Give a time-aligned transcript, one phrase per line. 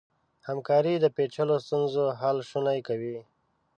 [0.47, 3.17] همکاري د پېچلو ستونزو حل شونی کوي.